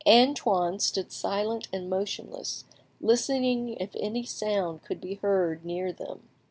Antoine 0.07 0.79
stood 0.79 1.11
silent 1.11 1.67
and 1.71 1.87
motionless, 1.87 2.65
listening 2.99 3.75
if 3.79 3.95
any 3.95 4.23
sound 4.23 4.81
could 4.83 4.99
be 4.99 5.13
heard 5.13 5.63
near 5.63 5.93
them. 5.93 6.27